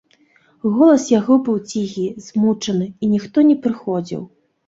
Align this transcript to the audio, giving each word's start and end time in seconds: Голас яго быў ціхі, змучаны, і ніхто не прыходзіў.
Голас 0.75 1.03
яго 1.19 1.33
быў 1.49 1.57
ціхі, 1.73 2.05
змучаны, 2.27 2.89
і 3.05 3.09
ніхто 3.13 3.37
не 3.51 3.55
прыходзіў. 3.67 4.21